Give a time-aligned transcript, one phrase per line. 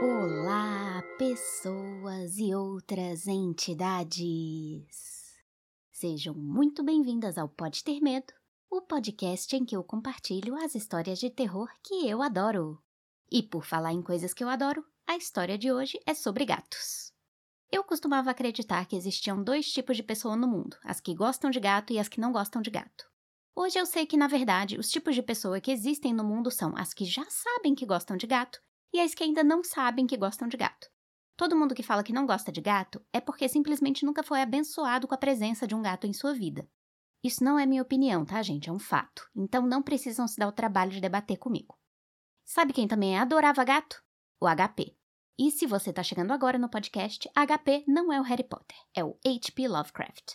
[0.00, 4.86] Olá, pessoas e outras entidades!
[5.90, 8.32] Sejam muito bem-vindas ao Pode Ter Medo,
[8.70, 12.80] o podcast em que eu compartilho as histórias de terror que eu adoro.
[13.28, 17.12] E por falar em coisas que eu adoro, a história de hoje é sobre gatos.
[17.68, 21.58] Eu costumava acreditar que existiam dois tipos de pessoa no mundo: as que gostam de
[21.58, 23.04] gato e as que não gostam de gato.
[23.52, 26.72] Hoje eu sei que, na verdade, os tipos de pessoa que existem no mundo são
[26.76, 28.60] as que já sabem que gostam de gato
[28.92, 30.88] e as que ainda não sabem que gostam de gato.
[31.36, 35.06] Todo mundo que fala que não gosta de gato é porque simplesmente nunca foi abençoado
[35.06, 36.68] com a presença de um gato em sua vida.
[37.22, 38.68] Isso não é minha opinião, tá, gente?
[38.68, 39.28] É um fato.
[39.36, 41.78] Então não precisam se dar o trabalho de debater comigo.
[42.44, 44.02] Sabe quem também adorava gato?
[44.40, 44.96] O HP.
[45.38, 49.04] E se você está chegando agora no podcast, HP não é o Harry Potter, é
[49.04, 49.68] o H.P.
[49.68, 50.34] Lovecraft.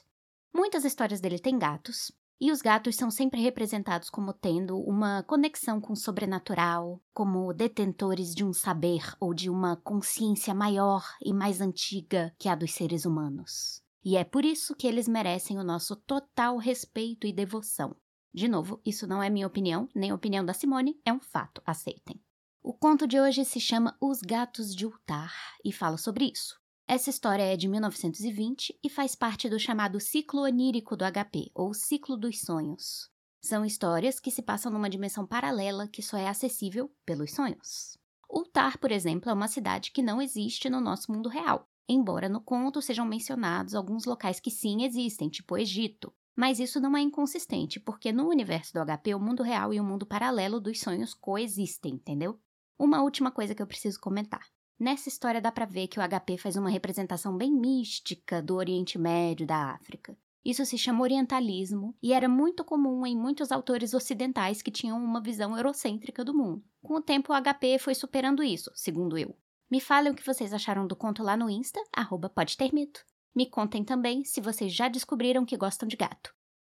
[0.55, 5.79] Muitas histórias dele têm gatos, e os gatos são sempre representados como tendo uma conexão
[5.79, 11.61] com o sobrenatural, como detentores de um saber ou de uma consciência maior e mais
[11.61, 13.81] antiga que a dos seres humanos.
[14.03, 17.95] E é por isso que eles merecem o nosso total respeito e devoção.
[18.33, 21.61] De novo, isso não é minha opinião, nem a opinião da Simone, é um fato,
[21.65, 22.19] aceitem.
[22.61, 26.62] O conto de hoje se chama Os Gatos de Ultar e fala sobre isso.
[26.85, 31.73] Essa história é de 1920 e faz parte do chamado ciclo onírico do HP, ou
[31.73, 33.09] ciclo dos sonhos.
[33.41, 37.97] São histórias que se passam numa dimensão paralela que só é acessível pelos sonhos.
[38.29, 42.41] Ultar, por exemplo, é uma cidade que não existe no nosso mundo real, embora no
[42.41, 46.13] conto sejam mencionados alguns locais que sim existem, tipo Egito.
[46.35, 49.83] Mas isso não é inconsistente, porque no universo do HP o mundo real e o
[49.83, 52.39] mundo paralelo dos sonhos coexistem, entendeu?
[52.77, 54.45] Uma última coisa que eu preciso comentar.
[54.79, 58.97] Nessa história dá para ver que o HP faz uma representação bem mística do Oriente
[58.97, 60.17] Médio da África.
[60.43, 65.21] Isso se chama orientalismo e era muito comum em muitos autores ocidentais que tinham uma
[65.21, 66.63] visão eurocêntrica do mundo.
[66.81, 69.37] Com o tempo, o HP foi superando isso, segundo eu.
[69.71, 73.05] Me falem o que vocês acharam do conto lá no Insta, arroba pode ter mito.
[73.33, 76.35] Me contem também se vocês já descobriram que gostam de gato.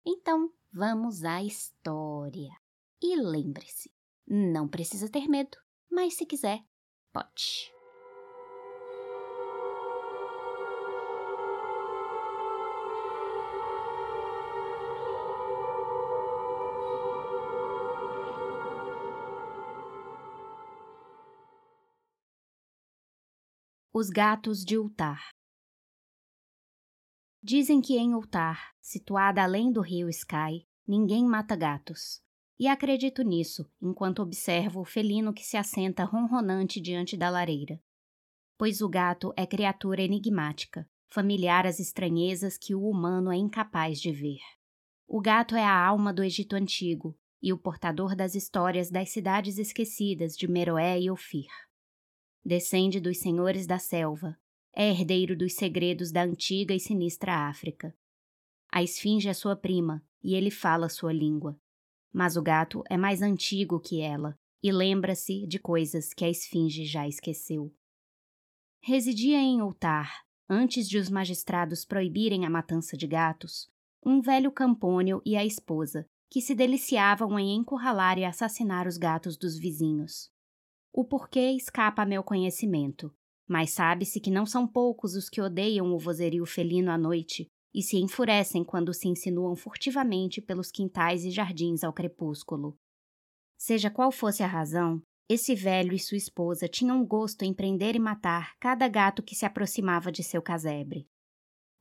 [0.06, 2.50] Então, vamos à história.
[3.02, 3.90] E lembre-se,
[4.28, 5.56] não precisa ter medo,
[5.90, 6.62] mas se quiser,
[7.12, 7.73] pode.
[23.96, 25.28] Os gatos de Ultar.
[27.40, 32.20] Dizem que em Ultar, situada além do rio Sky, ninguém mata gatos.
[32.58, 37.80] E acredito nisso enquanto observo o felino que se assenta ronronante diante da lareira.
[38.58, 44.10] Pois o gato é criatura enigmática, familiar às estranhezas que o humano é incapaz de
[44.10, 44.40] ver.
[45.06, 49.56] O gato é a alma do Egito Antigo e o portador das histórias das cidades
[49.56, 51.46] esquecidas de Meroé e Ofir.
[52.44, 54.38] Descende dos senhores da selva,
[54.76, 57.96] é herdeiro dos segredos da antiga e sinistra África.
[58.70, 61.58] A esfinge é sua prima e ele fala sua língua.
[62.12, 66.84] Mas o gato é mais antigo que ela e lembra-se de coisas que a esfinge
[66.84, 67.74] já esqueceu.
[68.82, 73.70] Residia em Outar, antes de os magistrados proibirem a matança de gatos,
[74.04, 79.36] um velho campônio e a esposa, que se deliciavam em encurralar e assassinar os gatos
[79.38, 80.33] dos vizinhos.
[80.96, 83.12] O porquê escapa a meu conhecimento,
[83.48, 87.82] mas sabe-se que não são poucos os que odeiam o vozerio felino à noite e
[87.82, 92.78] se enfurecem quando se insinuam furtivamente pelos quintais e jardins ao crepúsculo.
[93.58, 97.98] Seja qual fosse a razão, esse velho e sua esposa tinham gosto em prender e
[97.98, 101.08] matar cada gato que se aproximava de seu casebre.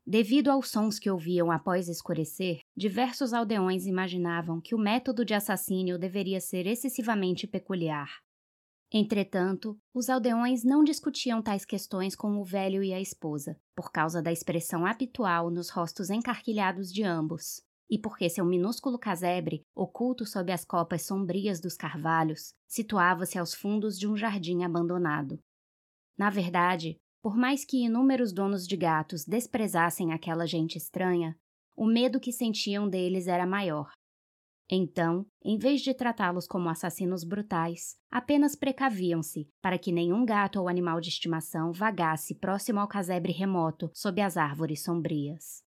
[0.03, 5.99] Devido aos sons que ouviam após escurecer, diversos aldeões imaginavam que o método de assassínio
[5.99, 8.09] deveria ser excessivamente peculiar.
[8.95, 14.21] Entretanto, os aldeões não discutiam tais questões com o velho e a esposa, por causa
[14.21, 17.59] da expressão habitual nos rostos encarquilhados de ambos,
[17.89, 23.97] e porque seu minúsculo casebre, oculto sob as copas sombrias dos carvalhos, situava-se aos fundos
[23.97, 25.39] de um jardim abandonado.
[26.15, 31.35] Na verdade, por mais que inúmeros donos de gatos desprezassem aquela gente estranha,
[31.75, 33.91] o medo que sentiam deles era maior,
[34.73, 40.67] então, em vez de tratá-los como assassinos brutais, apenas precaviam-se para que nenhum gato ou
[40.67, 45.61] animal de estimação vagasse próximo ao casebre remoto sob as árvores sombrias.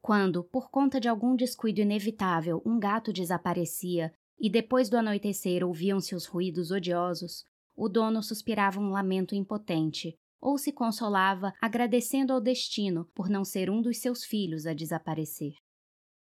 [0.00, 6.14] Quando, por conta de algum descuido inevitável, um gato desaparecia e depois do anoitecer ouviam-se
[6.14, 7.44] os ruídos odiosos,
[7.76, 13.70] o dono suspirava um lamento impotente ou se consolava agradecendo ao destino por não ser
[13.70, 15.54] um dos seus filhos a desaparecer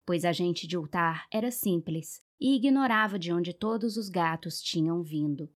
[0.06, 5.02] pois a gente de Ultar era simples e ignorava de onde todos os gatos tinham
[5.02, 5.50] vindo.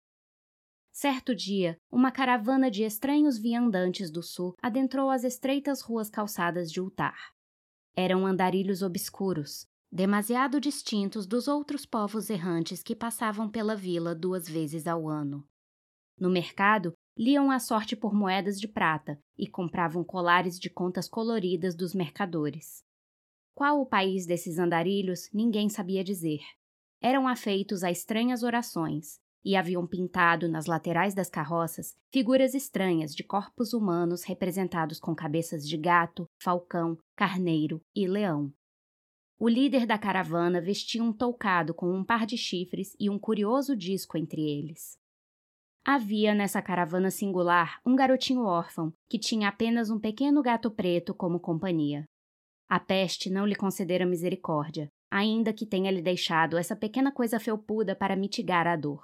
[0.92, 6.80] Certo dia, uma caravana de estranhos viandantes do sul adentrou as estreitas ruas calçadas de
[6.80, 7.34] Uttar.
[7.94, 14.88] Eram andarilhos obscuros, demasiado distintos dos outros povos errantes que passavam pela vila duas vezes
[14.88, 15.46] ao ano.
[16.18, 21.76] No mercado, liam a sorte por moedas de prata e compravam colares de contas coloridas
[21.76, 22.85] dos mercadores.
[23.56, 26.42] Qual o país desses andarilhos, ninguém sabia dizer.
[27.02, 33.24] Eram afeitos a estranhas orações, e haviam pintado nas laterais das carroças figuras estranhas de
[33.24, 38.52] corpos humanos representados com cabeças de gato, falcão, carneiro e leão.
[39.38, 43.76] O líder da caravana vestia um toucado com um par de chifres e um curioso
[43.76, 44.98] disco entre eles.
[45.86, 51.40] Havia nessa caravana singular um garotinho órfão que tinha apenas um pequeno gato preto como
[51.40, 52.06] companhia.
[52.68, 57.96] A peste não lhe concedera misericórdia, ainda que tenha lhe deixado essa pequena coisa felpuda
[57.96, 59.04] para mitigar a dor.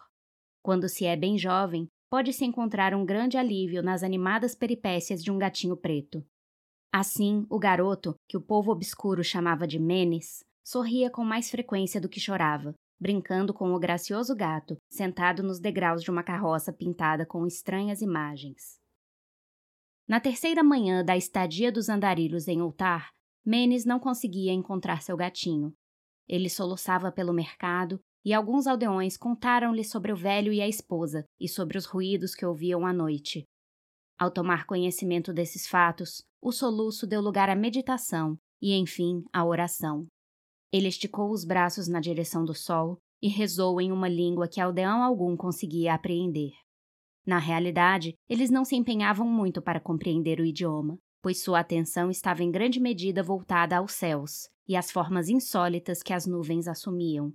[0.64, 5.38] Quando se é bem jovem, pode-se encontrar um grande alívio nas animadas peripécias de um
[5.38, 6.26] gatinho preto.
[6.92, 12.10] Assim, o garoto, que o povo obscuro chamava de Menes, sorria com mais frequência do
[12.10, 17.48] que chorava, brincando com o gracioso gato, sentado nos degraus de uma carroça pintada com
[17.48, 18.80] estranhas imagens.
[20.08, 23.10] Na terceira manhã da estadia dos andarilhos em Ultar,
[23.46, 25.74] Menes não conseguia encontrar seu gatinho.
[26.28, 31.50] Ele soluçava pelo mercado e alguns aldeões contaram-lhe sobre o velho e a esposa e
[31.50, 33.44] sobre os ruídos que ouviam à noite.
[34.20, 40.06] Ao tomar conhecimento desses fatos, o soluço deu lugar à meditação e, enfim, à oração.
[40.72, 45.04] Ele esticou os braços na direção do sol e rezou em uma língua que aldeão
[45.04, 46.52] algum conseguia apreender.
[47.26, 52.44] Na realidade, eles não se empenhavam muito para compreender o idioma, pois sua atenção estava
[52.44, 57.34] em grande medida voltada aos céus e às formas insólitas que as nuvens assumiam,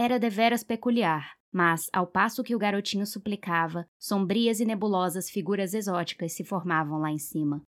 [0.00, 6.34] era deveras peculiar, mas, ao passo que o garotinho suplicava, sombrias e nebulosas figuras exóticas
[6.34, 7.64] se formavam lá em cima.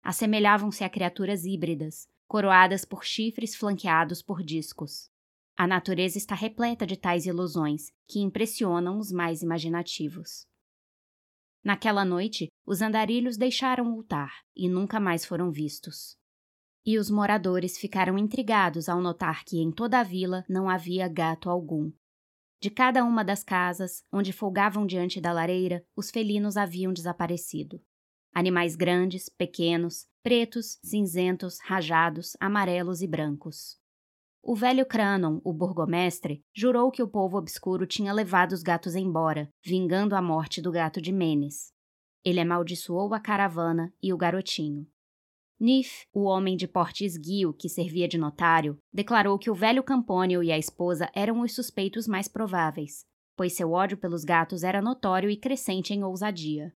[0.00, 5.10] Assemelhavam-se a criaturas híbridas, coroadas por chifres flanqueados por discos.
[5.56, 10.46] A natureza está repleta de tais ilusões, que impressionam os mais imaginativos.
[11.64, 16.14] Naquela noite, os andarilhos deixaram o altar e nunca mais foram vistos.
[16.84, 21.48] E os moradores ficaram intrigados ao notar que em toda a vila não havia gato
[21.48, 21.90] algum.
[22.60, 27.82] De cada uma das casas, onde folgavam diante da lareira, os felinos haviam desaparecido.
[28.34, 33.78] Animais grandes, pequenos, pretos, cinzentos, rajados, amarelos e brancos.
[34.46, 39.48] O velho Cranon, o burgomestre, jurou que o povo obscuro tinha levado os gatos embora,
[39.64, 41.72] vingando a morte do gato de Menes.
[42.22, 44.86] Ele amaldiçoou a caravana e o garotinho.
[45.58, 50.42] Nif, o homem de porte esguio que servia de notário, declarou que o velho Campônio
[50.42, 55.30] e a esposa eram os suspeitos mais prováveis, pois seu ódio pelos gatos era notório
[55.30, 56.70] e crescente em ousadia.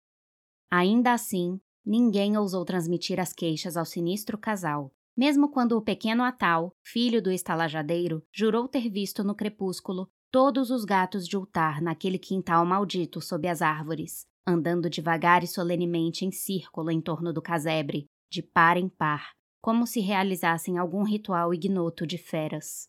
[0.70, 6.72] Ainda assim, ninguém ousou transmitir as queixas ao sinistro casal, mesmo quando o pequeno Atal,
[6.80, 12.64] filho do estalajadeiro, jurou ter visto no crepúsculo todos os gatos de Ultar naquele quintal
[12.64, 18.44] maldito sob as árvores, andando devagar e solenemente em círculo em torno do casebre, de
[18.44, 22.86] par em par, como se realizassem algum ritual ignoto de feras.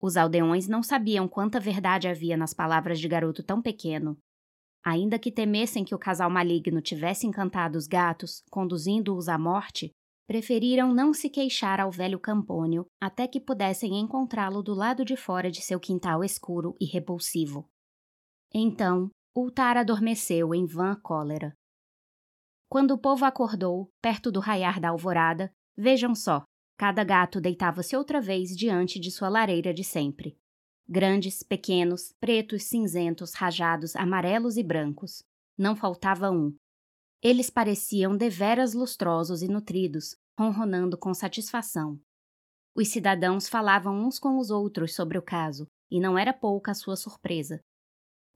[0.00, 4.16] Os aldeões não sabiam quanta verdade havia nas palavras de garoto tão pequeno.
[4.84, 9.92] Ainda que temessem que o casal maligno tivesse encantado os gatos, conduzindo-os à morte,
[10.28, 15.50] preferiram não se queixar ao velho Campônio até que pudessem encontrá-lo do lado de fora
[15.50, 17.66] de seu quintal escuro e repulsivo.
[18.52, 21.54] Então, Ultar adormeceu em vã cólera.
[22.68, 26.42] Quando o povo acordou, perto do raiar da alvorada, vejam só,
[26.78, 30.36] cada gato deitava-se outra vez diante de sua lareira de sempre.
[30.86, 35.22] Grandes, pequenos, pretos, cinzentos, rajados, amarelos e brancos.
[35.56, 36.54] Não faltava um.
[37.20, 42.00] Eles pareciam deveras lustrosos e nutridos, ronronando com satisfação.
[42.76, 46.74] Os cidadãos falavam uns com os outros sobre o caso, e não era pouca a
[46.74, 47.60] sua surpresa.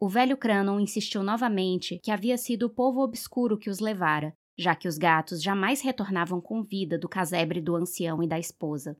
[0.00, 4.74] O velho Cranon insistiu novamente que havia sido o povo obscuro que os levara, já
[4.74, 8.98] que os gatos jamais retornavam com vida do casebre do ancião e da esposa.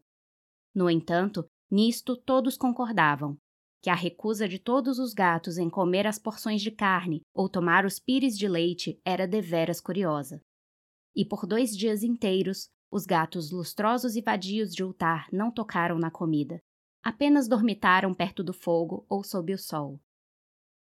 [0.73, 3.37] No entanto, nisto todos concordavam,
[3.83, 7.85] que a recusa de todos os gatos em comer as porções de carne ou tomar
[7.85, 10.41] os pires de leite era deveras curiosa.
[11.17, 16.11] E por dois dias inteiros, os gatos lustrosos e vadios de Ultar não tocaram na
[16.13, 16.61] comida.
[17.03, 20.01] Apenas dormitaram perto do fogo ou sob o sol.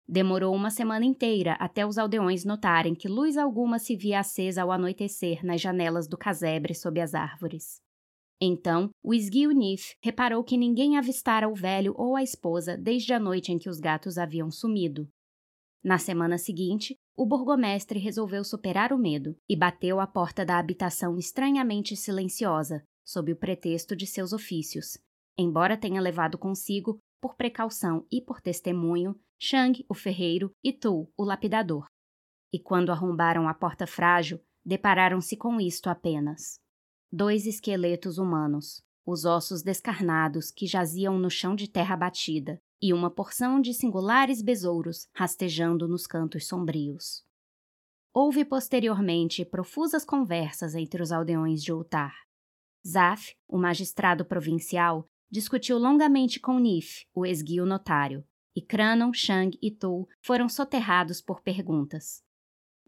[0.08, 4.72] Demorou uma semana inteira até os aldeões notarem que luz alguma se via acesa ao
[4.72, 7.80] anoitecer nas janelas do casebre sob as árvores.
[8.42, 13.20] Então, o esguio Nif reparou que ninguém avistara o velho ou a esposa desde a
[13.20, 15.10] noite em que os gatos haviam sumido.
[15.84, 21.18] Na semana seguinte, o burgomestre resolveu superar o medo e bateu à porta da habitação
[21.18, 24.98] estranhamente silenciosa, sob o pretexto de seus ofícios,
[25.38, 31.24] embora tenha levado consigo, por precaução e por testemunho, Shang, o ferreiro, e Tu, o
[31.24, 31.86] lapidador.
[32.54, 36.60] E quando arrombaram a porta frágil, depararam-se com isto apenas:
[37.12, 43.10] dois esqueletos humanos, os ossos descarnados que jaziam no chão de terra batida, e uma
[43.10, 47.26] porção de singulares besouros rastejando nos cantos sombrios.
[48.14, 52.14] Houve posteriormente profusas conversas entre os aldeões de Ultar.
[52.88, 58.24] Zaf, o magistrado provincial, discutiu longamente com Nif, o esguio notário,
[58.56, 62.24] e Cranon, Shang e Tu foram soterrados por perguntas.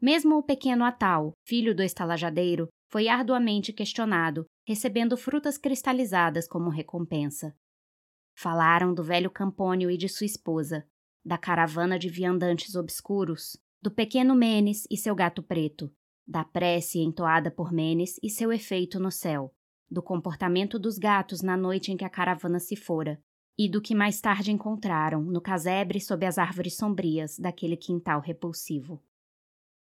[0.01, 7.55] Mesmo o pequeno Atal, filho do estalajadeiro, foi arduamente questionado, recebendo frutas cristalizadas como recompensa.
[8.38, 10.86] Falaram do velho Campônio e de sua esposa,
[11.24, 15.89] da caravana de viandantes obscuros, do pequeno Menes e seu gato preto,
[16.27, 19.55] da prece entoada por Menes e seu efeito no céu,
[19.89, 23.24] do comportamento dos gatos na noite em que a caravana se fora,
[23.57, 29.01] e do que mais tarde encontraram no casebre sob as árvores sombrias daquele quintal repulsivo.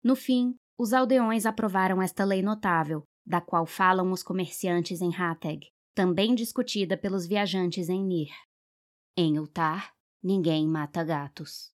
[0.01, 5.67] No fim, os aldeões aprovaram esta lei notável, da qual falam os comerciantes em Hateg,
[5.94, 8.34] também discutida pelos viajantes em Nir.
[9.15, 11.74] Em Ultar, ninguém mata gatos.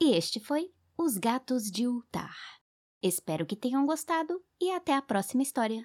[0.00, 2.36] E este foi Os Gatos de Ultar.
[3.02, 5.84] Espero que tenham gostado e até a próxima história.